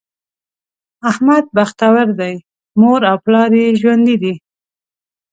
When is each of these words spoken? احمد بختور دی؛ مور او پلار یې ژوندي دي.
احمد 1.09 1.43
بختور 1.55 2.07
دی؛ 2.19 2.33
مور 2.79 3.01
او 3.09 3.17
پلار 3.25 3.51
یې 3.59 3.67
ژوندي 3.79 4.15
دي. 4.21 4.33